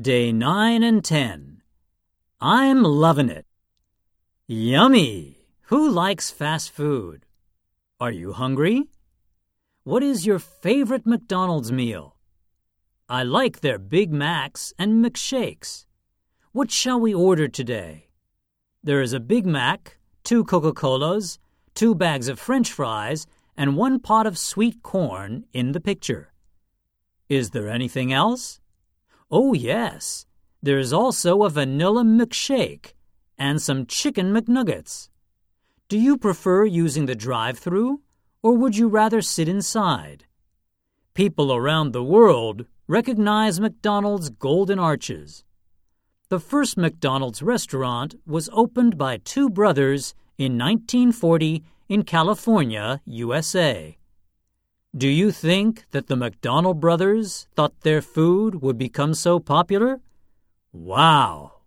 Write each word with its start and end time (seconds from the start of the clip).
Day 0.00 0.32
9 0.32 0.82
and 0.82 1.04
10. 1.04 1.62
I'm 2.40 2.82
loving 2.82 3.28
it. 3.28 3.46
Yummy! 4.48 5.46
Who 5.66 5.88
likes 5.88 6.32
fast 6.32 6.72
food? 6.72 7.26
Are 8.00 8.10
you 8.10 8.32
hungry? 8.32 8.88
What 9.84 10.02
is 10.02 10.26
your 10.26 10.40
favorite 10.40 11.06
McDonald's 11.06 11.70
meal? 11.70 12.16
I 13.08 13.22
like 13.22 13.60
their 13.60 13.78
Big 13.78 14.12
Macs 14.12 14.74
and 14.80 14.94
McShakes. 14.94 15.86
What 16.50 16.72
shall 16.72 16.98
we 16.98 17.14
order 17.14 17.46
today? 17.46 18.08
There 18.82 19.00
is 19.00 19.12
a 19.12 19.20
Big 19.20 19.46
Mac, 19.46 19.98
two 20.24 20.42
Coca 20.42 20.72
Colas, 20.72 21.38
two 21.72 21.94
bags 21.94 22.26
of 22.26 22.40
French 22.40 22.72
fries, 22.72 23.28
and 23.56 23.76
one 23.76 24.00
pot 24.00 24.26
of 24.26 24.38
sweet 24.38 24.82
corn 24.82 25.44
in 25.52 25.70
the 25.70 25.80
picture. 25.80 26.32
Is 27.28 27.50
there 27.50 27.68
anything 27.68 28.12
else? 28.12 28.58
Oh, 29.30 29.54
yes. 29.54 30.26
There 30.62 30.78
is 30.78 30.92
also 30.92 31.42
a 31.42 31.50
vanilla 31.50 32.04
milkshake 32.04 32.94
and 33.38 33.60
some 33.60 33.86
chicken 33.86 34.32
McNuggets. 34.32 35.08
Do 35.88 35.98
you 35.98 36.16
prefer 36.16 36.64
using 36.64 37.06
the 37.06 37.14
drive 37.14 37.58
through 37.58 38.00
or 38.42 38.54
would 38.56 38.76
you 38.76 38.88
rather 38.88 39.22
sit 39.22 39.48
inside? 39.48 40.24
People 41.14 41.54
around 41.54 41.92
the 41.92 42.02
world 42.02 42.66
recognize 42.86 43.60
McDonald's 43.60 44.28
golden 44.28 44.78
arches. 44.78 45.44
The 46.28 46.40
first 46.40 46.76
McDonald's 46.76 47.42
restaurant 47.42 48.14
was 48.26 48.50
opened 48.52 48.98
by 48.98 49.18
two 49.18 49.48
brothers 49.48 50.14
in 50.36 50.58
1940 50.58 51.62
in 51.88 52.02
California, 52.02 53.00
USA. 53.04 53.96
Do 54.96 55.08
you 55.08 55.32
think 55.32 55.90
that 55.90 56.06
the 56.06 56.14
McDonald 56.14 56.78
brothers 56.80 57.48
thought 57.56 57.80
their 57.80 58.00
food 58.00 58.62
would 58.62 58.78
become 58.78 59.12
so 59.14 59.40
popular? 59.40 60.00
Wow! 60.72 61.62